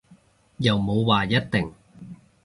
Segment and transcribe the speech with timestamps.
[0.57, 1.71] 又冇話一定